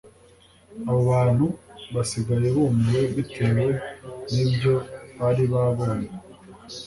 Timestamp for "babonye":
5.53-6.09